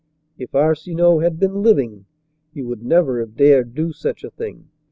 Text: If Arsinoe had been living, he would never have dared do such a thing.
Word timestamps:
If 0.39 0.55
Arsinoe 0.55 1.19
had 1.21 1.39
been 1.39 1.61
living, 1.61 2.07
he 2.51 2.63
would 2.63 2.81
never 2.81 3.19
have 3.19 3.35
dared 3.35 3.75
do 3.75 3.93
such 3.93 4.23
a 4.23 4.31
thing. 4.31 4.67